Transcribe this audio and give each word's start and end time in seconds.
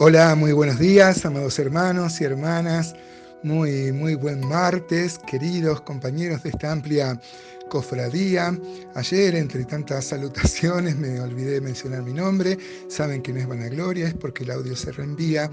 Hola, 0.00 0.36
muy 0.36 0.52
buenos 0.52 0.78
días, 0.78 1.24
amados 1.24 1.58
hermanos 1.58 2.20
y 2.20 2.24
hermanas. 2.24 2.94
Muy, 3.42 3.90
muy 3.90 4.14
buen 4.14 4.46
martes, 4.46 5.18
queridos 5.18 5.80
compañeros 5.80 6.44
de 6.44 6.50
esta 6.50 6.70
amplia 6.70 7.20
cofradía. 7.68 8.56
Ayer, 8.94 9.34
entre 9.34 9.64
tantas 9.64 10.04
salutaciones, 10.04 10.96
me 10.96 11.18
olvidé 11.18 11.54
de 11.54 11.60
mencionar 11.62 12.04
mi 12.04 12.12
nombre. 12.12 12.56
Saben 12.86 13.22
que 13.22 13.32
no 13.32 13.40
es 13.40 13.48
vanagloria, 13.48 14.06
es 14.06 14.14
porque 14.14 14.44
el 14.44 14.52
audio 14.52 14.76
se 14.76 14.92
reenvía 14.92 15.50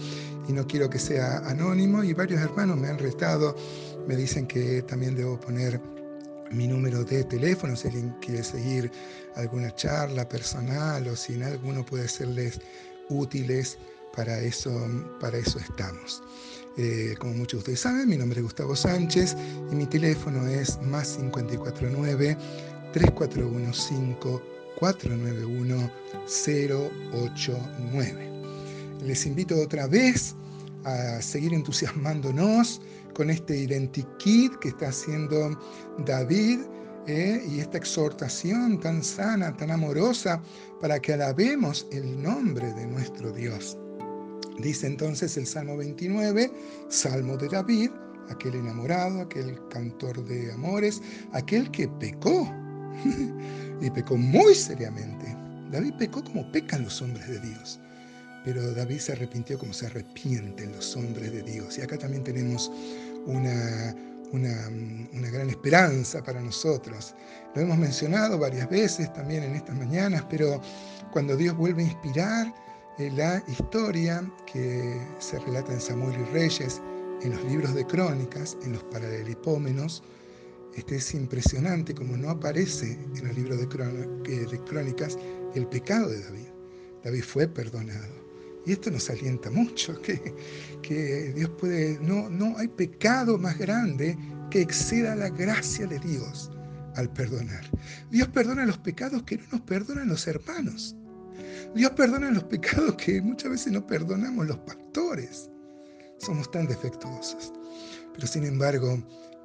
y 0.48 0.54
no 0.54 0.68
quiero 0.68 0.92
que 0.92 1.00
sea 1.00 1.40
anónimo. 1.40 2.04
Y 2.04 2.14
varios 2.14 2.40
hermanos 2.40 2.78
me 2.78 2.88
han 2.88 3.00
retado, 3.00 3.56
me 4.08 4.16
dicen 4.16 4.46
que 4.46 4.84
también 4.84 5.16
debo 5.16 5.40
poner 5.40 5.82
mi 6.52 6.68
número 6.68 7.04
de 7.04 7.24
teléfono 7.24 7.76
si 7.76 7.88
alguien 7.88 8.16
quiere 8.22 8.44
seguir 8.44 8.92
alguna 9.38 9.74
charla 9.74 10.30
personal 10.30 11.08
o 11.08 11.16
si 11.16 11.34
en 11.34 11.44
alguno 11.46 11.84
puede 11.84 12.08
serles 12.08 12.62
útiles 13.10 13.80
para 14.16 14.40
eso, 14.40 14.72
para 15.20 15.38
eso 15.38 15.60
estamos. 15.60 16.24
Eh, 16.78 17.16
como 17.20 17.34
muchos 17.34 17.60
de 17.60 17.74
ustedes 17.74 17.82
saben, 17.82 18.10
mi 18.10 18.18
nombre 18.18 18.40
es 18.40 18.44
Gustavo 18.44 18.76
Sánchez 18.76 19.36
y 19.72 19.76
mi 19.76 19.86
teléfono 19.86 20.48
es 20.48 20.82
más 20.82 21.16
549 21.16 22.36
3415 22.94 24.18
491 24.80 25.92
089. 26.26 28.32
Les 29.04 29.26
invito 29.26 29.60
otra 29.62 29.88
vez 29.88 30.36
a 30.84 31.22
seguir 31.22 31.54
entusiasmándonos 31.54 32.82
con 33.14 33.30
este 33.30 33.58
identikit 33.58 34.56
que 34.58 34.70
está 34.70 34.90
haciendo 34.90 35.58
David 36.06 36.60
¿eh? 37.08 37.44
y 37.50 37.60
esta 37.60 37.78
exhortación 37.78 38.80
tan 38.80 39.04
sana, 39.04 39.56
tan 39.56 39.72
amorosa, 39.72 40.42
para 40.82 41.00
que 41.00 41.14
alabemos 41.14 41.88
el 41.92 42.22
nombre 42.22 42.74
de 42.74 42.88
nuestro 42.88 43.32
Dios. 43.32 43.78
Dice 44.60 44.88
entonces 44.88 45.36
el 45.38 45.46
Salmo 45.46 45.78
29, 45.78 46.52
Salmo 46.90 47.36
de 47.38 47.50
David, 47.50 47.92
aquel 48.30 48.56
enamorado, 48.56 49.22
aquel 49.22 49.60
cantor 49.70 50.24
de 50.26 50.52
amores, 50.52 51.02
aquel 51.34 51.70
que 51.72 51.88
pecó, 51.88 52.52
y 53.82 53.90
pecó 53.90 54.16
muy 54.16 54.56
seriamente. 54.56 55.36
David 55.72 55.94
pecó 55.98 56.24
como 56.24 56.50
pecan 56.52 56.84
los 56.84 57.02
hombres 57.02 57.28
de 57.28 57.40
Dios, 57.42 57.80
pero 58.46 58.74
David 58.74 59.00
se 59.00 59.12
arrepintió 59.12 59.60
como 59.60 59.74
se 59.74 59.88
arrepienten 59.88 60.72
los 60.72 60.96
hombres 60.96 61.32
de 61.32 61.44
Dios. 61.44 61.78
Y 61.78 61.82
acá 61.82 61.98
también 61.98 62.24
tenemos 62.24 62.72
una, 63.26 63.94
una, 64.32 64.70
una, 65.14 65.30
gran 65.30 65.50
esperanza 65.50 66.24
para 66.24 66.40
nosotros. 66.40 67.14
Lo 67.56 67.62
hemos 67.62 67.78
mencionado 67.78 68.38
varias 68.38 68.70
veces 68.70 69.12
también 69.14 69.44
en 69.44 69.56
estas 69.56 69.76
mañanas, 69.76 70.24
pero 70.30 70.62
cuando 71.12 71.36
Dios 71.36 71.58
vuelve 71.58 71.84
a 71.84 71.88
inspirar, 71.88 72.54
la 72.98 73.44
historia 73.48 74.24
que 74.52 75.00
se 75.20 75.40
relata 75.40 75.74
en 75.74 75.82
Samuel 75.82 76.20
y 76.20 76.24
Reyes, 76.34 76.82
en 77.22 77.32
los 77.32 77.44
libros 77.46 77.74
de 77.74 77.86
crónicas, 77.86 78.58
en 78.64 78.74
los 78.74 78.84
paralelipómenos, 78.86 80.04
este 80.76 80.98
es 80.98 81.14
impresionante 81.14 81.94
como 81.94 82.18
no 82.18 82.30
aparece 82.30 82.94
en 83.16 83.28
los 83.28 83.36
libros 83.36 83.60
de 83.60 84.60
crónicas 84.66 85.18
el 85.56 85.68
pecado 85.68 86.10
de 86.10 86.22
David. 86.22 86.48
David 87.04 87.24
fue 87.24 87.48
perdonado. 87.48 88.26
Y 88.66 88.72
esto 88.72 88.90
nos 88.90 89.10
alienta 89.10 89.50
mucho, 89.52 90.02
que, 90.02 90.34
que 90.82 91.34
Dios 91.34 91.50
puede, 91.60 92.00
no, 92.00 92.30
no 92.30 92.58
hay 92.58 92.68
pecado 92.68 93.38
más 93.38 93.58
grande 93.58 94.18
que 94.50 94.62
exceda 94.62 95.16
la 95.16 95.30
gracia 95.30 95.86
de 95.86 96.00
Dios 96.00 96.52
al 96.96 97.12
perdonar. 97.12 97.70
Dios 98.10 98.28
perdona 98.30 98.66
los 98.66 98.78
pecados 98.78 99.24
que 99.24 99.38
no 99.38 99.44
nos 99.52 99.62
perdonan 99.62 100.08
los 100.08 100.28
hermanos. 100.28 100.96
Dios 101.74 101.92
perdona 101.92 102.32
los 102.32 102.44
pecados 102.46 102.96
que 102.96 103.22
muchas 103.22 103.52
veces 103.52 103.74
no 103.74 103.86
perdonamos 103.86 104.48
los 104.48 104.58
pastores. 104.60 105.50
Somos 106.18 106.50
tan 106.52 106.68
defectuosos. 106.68 107.54
Pero 108.14 108.28
sin 108.28 108.46
embargo, 108.46 108.98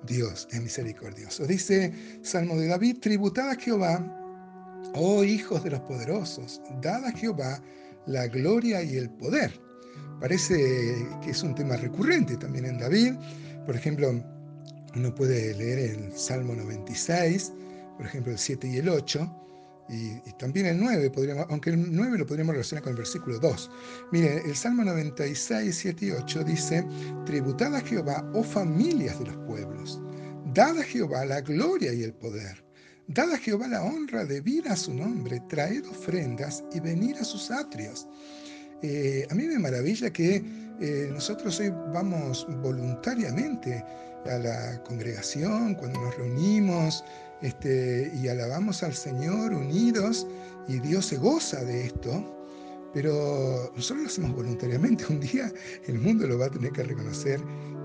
Dios 0.06 0.48
es 0.52 0.62
misericordioso. 0.62 1.46
Dice 1.46 1.92
Salmo 2.22 2.56
de 2.56 2.68
David, 2.68 2.98
tributad 3.00 3.50
a 3.50 3.56
Jehová, 3.56 4.00
oh 4.94 5.24
hijos 5.24 5.62
de 5.64 5.70
los 5.70 5.80
poderosos, 5.80 6.60
dad 6.80 7.04
a 7.04 7.12
Jehová 7.12 7.60
la 8.06 8.26
gloria 8.28 8.82
y 8.82 8.96
el 8.96 9.10
poder. 9.10 9.52
Parece 10.20 10.94
que 11.22 11.30
es 11.30 11.42
un 11.42 11.54
tema 11.54 11.76
recurrente 11.76 12.36
también 12.36 12.66
en 12.66 12.78
David. 12.78 13.14
Por 13.66 13.76
ejemplo, 13.76 14.22
uno 14.94 15.14
puede 15.14 15.54
leer 15.54 15.78
el 15.78 16.12
Salmo 16.16 16.54
96, 16.54 17.52
por 17.96 18.06
ejemplo 18.06 18.32
el 18.32 18.38
7 18.38 18.68
y 18.68 18.76
el 18.78 18.88
8, 18.88 19.49
y, 19.90 20.32
también 20.38 20.66
el 20.66 20.78
9, 20.78 21.10
podríamos, 21.10 21.46
aunque 21.50 21.70
el 21.70 21.94
9 21.94 22.18
lo 22.18 22.26
podríamos 22.26 22.54
relacionar 22.54 22.82
con 22.82 22.92
el 22.92 22.98
versículo 22.98 23.38
2. 23.38 23.70
Mire, 24.12 24.40
el 24.44 24.54
Salmo 24.54 24.84
96, 24.84 25.74
7 25.74 26.06
y 26.06 26.10
8 26.12 26.44
dice, 26.44 26.86
Tributad 27.26 27.74
a 27.74 27.80
Jehová, 27.80 28.24
oh 28.34 28.44
familias 28.44 29.18
de 29.18 29.26
los 29.26 29.36
pueblos, 29.46 30.00
dad 30.54 30.78
a 30.78 30.84
Jehová 30.84 31.24
la 31.24 31.40
gloria 31.40 31.92
y 31.92 32.04
el 32.04 32.14
poder. 32.14 32.64
Dad 33.08 33.32
a 33.32 33.38
Jehová 33.38 33.66
la 33.66 33.82
honra, 33.82 34.24
debida 34.24 34.72
a 34.72 34.76
su 34.76 34.94
nombre, 34.94 35.42
traed 35.48 35.84
ofrendas 35.88 36.62
y 36.72 36.78
venir 36.78 37.16
a 37.16 37.24
sus 37.24 37.50
atrios. 37.50 38.06
Eh, 38.82 39.26
a 39.28 39.34
mí 39.34 39.44
me 39.46 39.58
maravilla 39.58 40.10
que 40.10 40.36
eh, 40.80 41.08
nosotros 41.12 41.58
hoy 41.58 41.70
vamos 41.92 42.46
voluntariamente 42.62 43.84
a 44.26 44.38
la 44.38 44.82
congregación, 44.84 45.74
cuando 45.74 46.00
nos 46.00 46.16
reunimos, 46.16 47.04
este, 47.42 48.12
y 48.14 48.28
alabamos 48.28 48.82
al 48.82 48.94
Señor 48.94 49.52
unidos 49.52 50.26
y 50.68 50.78
Dios 50.78 51.06
se 51.06 51.16
goza 51.16 51.64
de 51.64 51.86
esto, 51.86 52.36
pero 52.92 53.72
nosotros 53.74 54.02
lo 54.02 54.06
hacemos 54.08 54.36
voluntariamente. 54.36 55.06
Un 55.08 55.20
día 55.20 55.52
el 55.86 55.98
mundo 55.98 56.26
lo 56.26 56.38
va 56.38 56.46
a 56.46 56.50
tener 56.50 56.72
que 56.72 56.82
reconocer, 56.82 57.40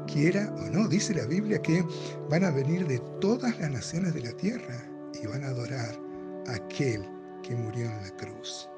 quiera 0.07 0.53
o 0.57 0.69
no. 0.69 0.87
Dice 0.87 1.13
la 1.13 1.25
Biblia 1.25 1.61
que 1.61 1.83
van 2.29 2.43
a 2.43 2.51
venir 2.51 2.87
de 2.87 2.99
todas 3.21 3.57
las 3.59 3.71
naciones 3.71 4.13
de 4.13 4.21
la 4.21 4.31
tierra 4.33 4.87
y 5.21 5.27
van 5.27 5.43
a 5.43 5.47
adorar 5.47 5.99
a 6.47 6.55
aquel 6.55 7.05
que 7.43 7.55
murió 7.55 7.85
en 7.85 8.01
la 8.01 8.15
cruz. 8.17 8.69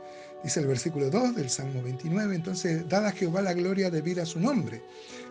Dice 0.44 0.60
el 0.60 0.68
versículo 0.68 1.10
2 1.10 1.36
del 1.36 1.50
Salmo 1.50 1.82
29, 1.82 2.36
entonces, 2.36 2.88
dada 2.88 3.10
a 3.10 3.12
Jehová 3.12 3.42
la 3.42 3.54
gloria 3.54 3.90
debida 3.90 4.22
a 4.22 4.26
su 4.26 4.40
nombre, 4.40 4.84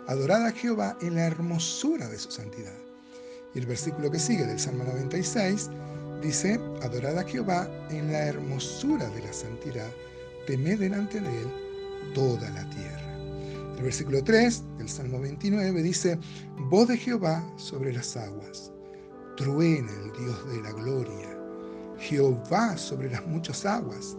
adorad 0.09 0.45
a 0.45 0.53
Jehová 0.53 0.99
en 1.01 1.15
la 1.15 1.27
hermosura 1.27 2.09
de 2.09 2.19
su 2.19 2.31
santidad. 2.31 2.86
Y 3.57 3.61
el 3.61 3.67
versículo 3.67 4.11
que 4.11 4.19
sigue 4.19 4.45
del 4.45 4.61
Salmo 4.61 4.85
96 4.85 5.71
dice, 6.23 6.61
adorad 6.83 7.19
a 7.19 7.25
Jehová 7.25 7.67
en 7.89 8.13
la 8.13 8.27
hermosura 8.27 9.09
de 9.09 9.23
la 9.23 9.33
santidad, 9.33 9.89
temed 10.47 10.79
delante 10.79 11.19
de 11.19 11.41
él 11.41 11.49
toda 12.15 12.51
la 12.51 12.69
tierra. 12.69 13.19
El 13.79 13.85
versículo 13.85 14.23
3 14.23 14.63
del 14.77 14.91
Salmo 14.91 15.21
29 15.21 15.83
dice, 15.83 16.19
voz 16.69 16.89
de 16.89 16.99
Jehová 16.99 17.43
sobre 17.57 17.95
las 17.95 18.15
aguas, 18.19 18.71
truena 19.39 19.91
el 20.05 20.13
Dios 20.13 20.53
de 20.53 20.61
la 20.61 20.73
gloria, 20.73 21.39
Jehová 21.99 22.77
sobre 22.77 23.11
las 23.11 23.27
muchas 23.27 23.65
aguas, 23.65 24.19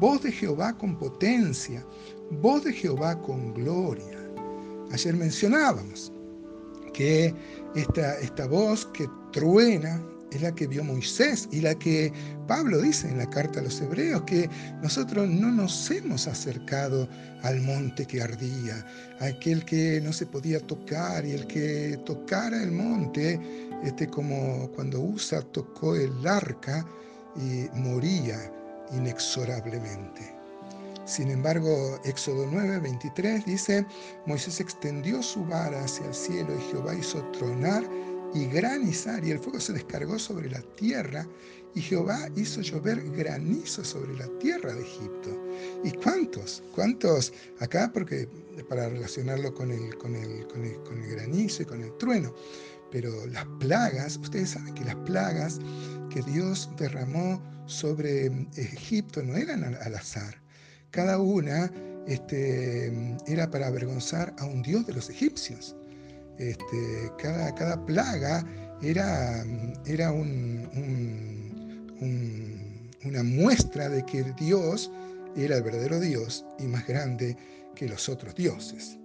voz 0.00 0.24
de 0.24 0.32
Jehová 0.32 0.76
con 0.76 0.98
potencia, 0.98 1.86
voz 2.32 2.64
de 2.64 2.72
Jehová 2.72 3.16
con 3.22 3.54
gloria. 3.54 4.18
Ayer 4.90 5.14
mencionábamos 5.14 6.12
que 6.92 7.34
esta, 7.74 8.18
esta 8.20 8.46
voz 8.46 8.86
que 8.86 9.08
truena 9.32 10.02
es 10.32 10.42
la 10.42 10.54
que 10.54 10.66
vio 10.66 10.82
Moisés 10.82 11.48
y 11.52 11.60
la 11.60 11.74
que 11.74 12.12
Pablo 12.46 12.80
dice 12.80 13.08
en 13.08 13.18
la 13.18 13.28
carta 13.28 13.60
a 13.60 13.62
los 13.62 13.80
hebreos, 13.80 14.22
que 14.22 14.48
nosotros 14.82 15.28
no 15.28 15.50
nos 15.50 15.90
hemos 15.90 16.26
acercado 16.26 17.08
al 17.42 17.60
monte 17.60 18.06
que 18.06 18.22
ardía, 18.22 18.84
aquel 19.20 19.64
que 19.64 20.00
no 20.00 20.12
se 20.12 20.26
podía 20.26 20.60
tocar 20.60 21.24
y 21.26 21.32
el 21.32 21.46
que 21.46 22.00
tocara 22.06 22.62
el 22.62 22.72
monte, 22.72 23.38
este 23.84 24.06
como 24.06 24.70
cuando 24.72 25.00
Usa 25.00 25.42
tocó 25.52 25.94
el 25.96 26.26
arca 26.26 26.86
y 27.36 27.68
moría 27.76 28.38
inexorablemente. 28.92 30.41
Sin 31.04 31.30
embargo, 31.30 32.00
Éxodo 32.04 32.46
9, 32.48 32.78
23 32.78 33.44
dice, 33.44 33.84
Moisés 34.24 34.60
extendió 34.60 35.20
su 35.20 35.44
vara 35.44 35.82
hacia 35.84 36.06
el 36.06 36.14
cielo 36.14 36.54
y 36.56 36.70
Jehová 36.70 36.94
hizo 36.94 37.24
tronar 37.32 37.84
y 38.34 38.46
granizar, 38.46 39.24
y 39.24 39.32
el 39.32 39.40
fuego 39.40 39.58
se 39.58 39.72
descargó 39.72 40.18
sobre 40.18 40.48
la 40.48 40.62
tierra, 40.76 41.26
y 41.74 41.80
Jehová 41.80 42.28
hizo 42.36 42.60
llover 42.60 43.02
granizo 43.10 43.84
sobre 43.84 44.16
la 44.16 44.28
tierra 44.38 44.72
de 44.74 44.82
Egipto. 44.82 45.44
¿Y 45.82 45.90
cuántos? 45.92 46.62
¿Cuántos? 46.72 47.32
Acá, 47.58 47.90
porque 47.92 48.28
para 48.68 48.88
relacionarlo 48.88 49.52
con 49.52 49.72
el, 49.72 49.96
con 49.98 50.14
el, 50.14 50.46
con 50.46 50.64
el, 50.64 50.76
con 50.84 51.02
el 51.02 51.10
granizo 51.10 51.64
y 51.64 51.66
con 51.66 51.82
el 51.82 51.96
trueno. 51.98 52.32
Pero 52.90 53.26
las 53.26 53.46
plagas, 53.58 54.18
ustedes 54.18 54.50
saben 54.50 54.74
que 54.74 54.84
las 54.84 54.96
plagas 54.96 55.58
que 56.10 56.22
Dios 56.22 56.70
derramó 56.78 57.42
sobre 57.66 58.26
Egipto 58.56 59.22
no 59.22 59.36
eran 59.36 59.64
al 59.64 59.94
azar 59.94 60.41
cada 60.92 61.18
una 61.18 61.72
este, 62.06 62.92
era 63.26 63.50
para 63.50 63.66
avergonzar 63.66 64.32
a 64.38 64.44
un 64.44 64.62
dios 64.62 64.86
de 64.86 64.92
los 64.92 65.10
egipcios. 65.10 65.74
Este, 66.38 67.10
cada, 67.18 67.54
cada, 67.54 67.84
plaga 67.84 68.44
era, 68.80 69.44
era 69.86 70.12
un, 70.12 70.68
una 73.04 73.22
muestra 73.22 73.88
de 73.88 74.04
que 74.04 74.22
Dios 74.38 74.90
era 75.36 75.56
el 75.56 75.62
verdadero 75.62 75.98
Dios 75.98 76.44
y 76.58 76.64
más 76.64 76.86
grande 76.86 77.36
que 77.74 77.88
los 77.88 78.08
otros 78.08 78.34
dioses. 78.34 78.98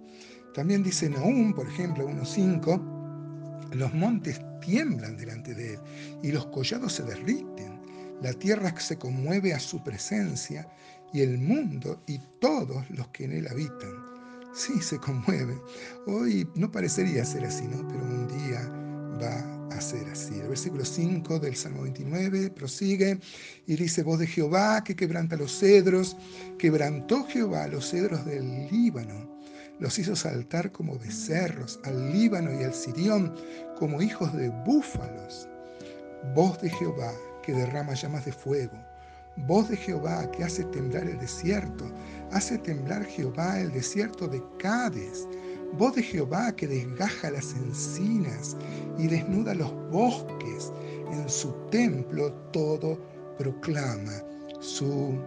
También 0.54 0.82
dice 0.82 1.08
Nahum, 1.08 1.54
por 1.54 1.66
ejemplo, 1.68 2.08
1.5, 2.08 3.74
los 3.74 3.94
montes 3.94 4.40
tiemblan 4.60 5.16
delante 5.16 5.54
de 5.54 5.74
él 5.74 5.80
y 6.22 6.32
los 6.32 6.46
collados 6.46 6.94
se 6.94 7.04
derriten. 7.04 7.78
La 8.22 8.32
tierra 8.32 8.74
se 8.80 8.98
conmueve 8.98 9.54
a 9.54 9.60
su 9.60 9.82
presencia 9.84 10.68
y 11.12 11.20
el 11.20 11.38
mundo 11.38 12.02
y 12.06 12.18
todos 12.40 12.88
los 12.90 13.08
que 13.08 13.24
en 13.24 13.32
él 13.32 13.48
habitan. 13.48 13.90
Sí, 14.54 14.80
se 14.80 14.98
conmueve. 14.98 15.60
Hoy 16.06 16.48
no 16.54 16.70
parecería 16.70 17.24
ser 17.24 17.44
así, 17.44 17.66
¿no? 17.68 17.86
Pero 17.88 18.02
un 18.02 18.28
día 18.28 18.60
va 19.22 19.76
a 19.76 19.80
ser 19.80 20.08
así. 20.08 20.34
El 20.34 20.48
versículo 20.48 20.84
5 20.84 21.38
del 21.38 21.54
Salmo 21.54 21.82
29 21.82 22.50
prosigue 22.50 23.20
y 23.66 23.76
dice, 23.76 24.02
voz 24.02 24.18
de 24.18 24.26
Jehová 24.26 24.82
que 24.82 24.96
quebranta 24.96 25.36
los 25.36 25.58
cedros, 25.58 26.16
quebrantó 26.58 27.24
Jehová 27.24 27.68
los 27.68 27.90
cedros 27.90 28.24
del 28.24 28.68
Líbano 28.70 29.38
los 29.80 29.98
hizo 29.98 30.16
saltar 30.16 30.72
como 30.72 30.98
becerros, 30.98 31.78
al 31.84 32.12
Líbano 32.12 32.58
y 32.58 32.64
al 32.64 32.74
Sirión, 32.74 33.34
como 33.78 34.02
hijos 34.02 34.34
de 34.36 34.48
búfalos. 34.48 35.48
Voz 36.34 36.60
de 36.60 36.70
Jehová 36.70 37.12
que 37.42 37.52
derrama 37.52 37.94
llamas 37.94 38.24
de 38.24 38.32
fuego. 38.32 38.76
Voz 39.46 39.68
de 39.68 39.76
Jehová 39.76 40.30
que 40.32 40.44
hace 40.44 40.64
temblar 40.64 41.04
el 41.04 41.18
desierto. 41.18 41.84
Hace 42.32 42.58
temblar 42.58 43.04
Jehová 43.04 43.60
el 43.60 43.72
desierto 43.72 44.26
de 44.26 44.42
Cades. 44.58 45.26
Voz 45.74 45.94
de 45.94 46.02
Jehová 46.02 46.54
que 46.54 46.66
desgaja 46.66 47.30
las 47.30 47.52
encinas 47.54 48.56
y 48.98 49.06
desnuda 49.06 49.54
los 49.54 49.72
bosques. 49.90 50.72
En 51.12 51.28
su 51.28 51.52
templo 51.70 52.32
todo 52.52 52.98
proclama 53.38 54.22
su 54.60 55.18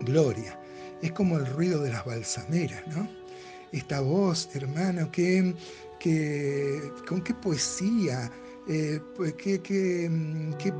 gloria. 0.00 0.58
Es 1.02 1.12
como 1.12 1.36
el 1.36 1.46
ruido 1.46 1.82
de 1.82 1.90
las 1.90 2.04
balsameras, 2.04 2.82
¿no? 2.88 3.06
esta 3.72 4.00
voz, 4.00 4.48
hermano, 4.54 5.10
que, 5.10 5.54
con 7.08 7.22
qué 7.22 7.34
poesía, 7.34 8.30
eh, 8.68 9.00
pues, 9.16 9.34
qué, 9.34 9.60
qué, 9.60 10.10
qué, 10.58 10.72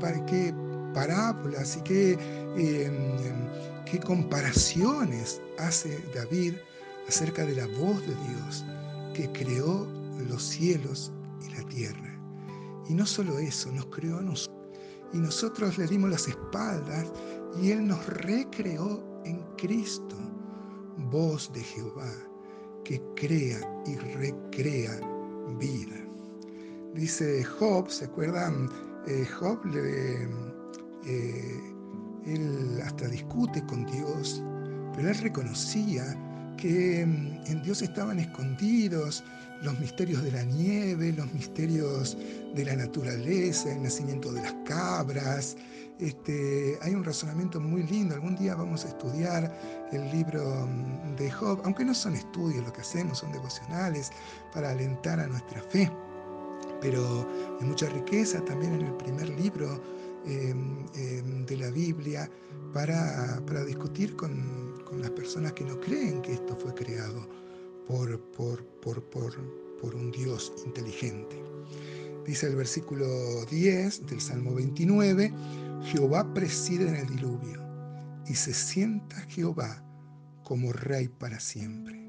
parábolas 0.93 1.77
y 1.77 1.81
qué, 1.81 2.17
em, 2.55 2.93
qué 3.85 3.99
comparaciones 3.99 5.41
hace 5.57 5.99
David 6.13 6.55
acerca 7.07 7.45
de 7.45 7.55
la 7.55 7.67
voz 7.79 8.01
de 8.01 8.15
Dios 8.29 8.65
que 9.13 9.31
creó 9.31 9.87
los 10.29 10.43
cielos 10.43 11.11
y 11.45 11.53
la 11.55 11.63
tierra. 11.69 12.19
Y 12.89 12.93
no 12.93 13.05
solo 13.05 13.37
eso, 13.39 13.71
nos 13.71 13.87
creó 13.87 14.17
a 14.19 14.21
nosotros. 14.21 14.57
Y 15.13 15.17
nosotros 15.17 15.77
le 15.77 15.87
dimos 15.87 16.09
las 16.09 16.27
espaldas 16.27 17.07
y 17.61 17.71
Él 17.71 17.87
nos 17.87 18.05
recreó 18.07 19.03
en 19.25 19.41
Cristo. 19.57 20.15
Voz 21.09 21.51
de 21.53 21.61
Jehová 21.61 22.11
que 22.83 23.01
crea 23.15 23.59
y 23.85 23.95
recrea 23.95 24.99
vida. 25.59 25.95
Dice 26.93 27.43
Job, 27.43 27.89
¿se 27.89 28.05
acuerdan? 28.05 28.69
Eh, 29.07 29.25
Job, 29.25 29.59
eh, 29.75 30.27
él 32.27 32.81
hasta 32.83 33.07
discute 33.07 33.63
con 33.65 33.85
Dios, 33.85 34.43
pero 34.95 35.09
él 35.09 35.17
reconocía 35.17 36.03
que 36.57 37.05
mm, 37.05 37.51
en 37.51 37.61
Dios 37.63 37.81
estaban 37.81 38.19
escondidos 38.19 39.23
los 39.61 39.79
misterios 39.79 40.23
de 40.23 40.31
la 40.31 40.43
nieve, 40.43 41.13
los 41.13 41.31
misterios 41.33 42.17
de 42.53 42.65
la 42.65 42.75
naturaleza, 42.75 43.71
el 43.71 43.83
nacimiento 43.83 44.31
de 44.31 44.41
las 44.41 44.53
cabras, 44.65 45.55
este, 45.99 46.77
hay 46.81 46.93
un 46.93 47.03
razonamiento 47.03 47.59
muy 47.59 47.83
lindo. 47.83 48.13
Algún 48.13 48.35
día 48.35 48.53
vamos 48.53 48.85
a 48.85 48.89
estudiar 48.89 49.51
el 49.91 50.11
libro 50.11 50.67
mm, 50.67 51.15
de 51.15 51.31
Job, 51.31 51.61
aunque 51.63 51.83
no 51.83 51.93
son 51.93 52.15
estudios 52.15 52.63
lo 52.63 52.71
que 52.71 52.81
hacemos, 52.81 53.19
son 53.19 53.31
devocionales 53.31 54.11
para 54.53 54.71
alentar 54.71 55.19
a 55.19 55.27
nuestra 55.27 55.61
fe. 55.61 55.91
Pero 56.81 57.27
hay 57.59 57.67
mucha 57.67 57.89
riqueza 57.89 58.43
también 58.45 58.73
en 58.73 58.81
el 58.81 58.93
primer 58.97 59.29
libro 59.29 59.81
em, 60.27 60.85
em, 60.95 61.45
de 61.45 61.57
la 61.57 61.71
Biblia 61.71 62.29
para, 62.73 63.41
discutir 63.65 64.15
con, 64.15 64.67
las 65.01 65.11
personas 65.11 65.53
que 65.53 65.65
no 65.65 65.79
creen 65.81 66.21
que 66.21 66.33
esto 66.33 66.55
fue 66.55 66.73
creado 66.73 67.27
por, 67.87 68.19
por, 68.31 68.63
por 69.09 69.95
un 69.95 70.11
Dios 70.11 70.53
inteligente. 70.65 71.43
Dice 72.25 72.47
el 72.47 72.55
versículo 72.55 73.05
10 73.45 74.05
del 74.07 74.19
Salmo 74.19 74.53
29, 74.55 75.31
Jehová 75.83 76.33
preside 76.33 76.89
en 76.89 76.95
el 76.95 77.07
diluvio 77.07 77.61
y 78.27 78.35
se 78.35 78.53
sienta 78.53 79.15
Jehová 79.29 79.83
como 80.43 80.73
rey 80.73 81.07
para 81.07 81.39
siempre. 81.39 82.05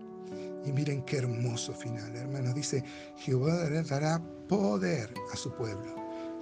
Y 0.64 0.72
miren 0.72 1.02
qué 1.02 1.18
hermoso 1.18 1.72
final, 1.72 2.14
hermanos. 2.16 2.54
Dice, 2.54 2.84
Jehová 3.16 3.68
dará 3.82 4.20
poder 4.48 5.14
a 5.32 5.36
su 5.36 5.52
pueblo. 5.54 5.97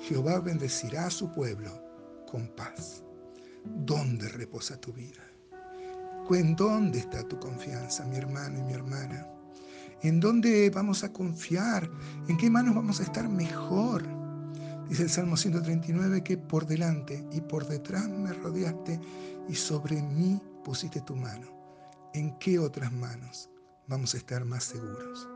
Jehová 0.06 0.38
bendecirá 0.38 1.06
a 1.06 1.10
su 1.10 1.28
pueblo 1.32 1.82
con 2.30 2.46
paz. 2.54 3.02
¿Dónde 3.64 4.28
reposa 4.28 4.80
tu 4.80 4.92
vida? 4.92 5.22
¿En 6.30 6.54
dónde 6.54 7.00
está 7.00 7.26
tu 7.26 7.40
confianza, 7.40 8.04
mi 8.04 8.16
hermano 8.16 8.60
y 8.60 8.62
mi 8.62 8.72
hermana? 8.72 9.26
¿En 10.02 10.20
dónde 10.20 10.70
vamos 10.70 11.02
a 11.02 11.12
confiar? 11.12 11.90
¿En 12.28 12.36
qué 12.36 12.48
manos 12.48 12.76
vamos 12.76 13.00
a 13.00 13.02
estar 13.02 13.28
mejor? 13.28 14.04
Dice 14.88 15.02
el 15.02 15.10
Salmo 15.10 15.36
139 15.36 16.22
que 16.22 16.38
por 16.38 16.66
delante 16.66 17.26
y 17.32 17.40
por 17.40 17.66
detrás 17.66 18.08
me 18.08 18.32
rodeaste 18.32 19.00
y 19.48 19.54
sobre 19.56 20.00
mí 20.02 20.40
pusiste 20.64 21.00
tu 21.00 21.16
mano. 21.16 21.48
¿En 22.14 22.38
qué 22.38 22.60
otras 22.60 22.92
manos 22.92 23.50
vamos 23.88 24.14
a 24.14 24.18
estar 24.18 24.44
más 24.44 24.62
seguros? 24.62 25.28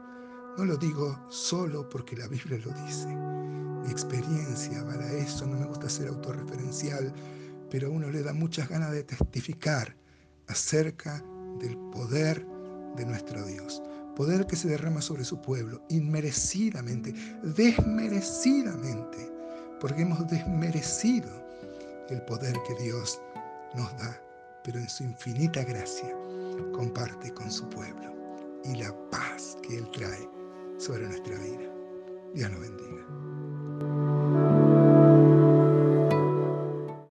No 0.56 0.64
lo 0.64 0.76
digo 0.76 1.18
solo 1.28 1.88
porque 1.88 2.16
la 2.16 2.28
Biblia 2.28 2.60
lo 2.64 2.72
dice. 2.84 3.08
Mi 3.84 3.90
experiencia 3.90 4.84
para 4.84 5.12
eso, 5.12 5.46
no 5.46 5.58
me 5.58 5.66
gusta 5.66 5.88
ser 5.88 6.08
autorreferencial, 6.08 7.12
pero 7.70 7.88
a 7.88 7.90
uno 7.90 8.10
le 8.10 8.22
da 8.22 8.32
muchas 8.32 8.68
ganas 8.68 8.92
de 8.92 9.04
testificar 9.04 9.94
acerca 10.48 11.22
del 11.60 11.76
poder 11.92 12.44
de 12.96 13.06
nuestro 13.06 13.44
Dios. 13.46 13.82
Poder 14.16 14.46
que 14.46 14.56
se 14.56 14.68
derrama 14.68 15.00
sobre 15.00 15.24
su 15.24 15.40
pueblo, 15.40 15.82
inmerecidamente, 15.88 17.14
desmerecidamente 17.42 19.30
porque 19.80 20.02
hemos 20.02 20.26
desmerecido 20.28 21.28
el 22.10 22.20
poder 22.22 22.54
que 22.68 22.82
Dios 22.82 23.20
nos 23.74 23.90
da, 23.96 24.20
pero 24.62 24.78
en 24.78 24.88
su 24.88 25.04
infinita 25.04 25.64
gracia 25.64 26.14
comparte 26.72 27.32
con 27.32 27.50
su 27.50 27.68
pueblo 27.70 28.14
y 28.64 28.76
la 28.76 28.94
paz 29.10 29.56
que 29.62 29.78
Él 29.78 29.90
trae 29.92 30.28
sobre 30.78 31.06
nuestra 31.06 31.38
vida. 31.38 31.72
Dios 32.34 32.50
nos 32.50 32.60
bendiga. 32.60 33.39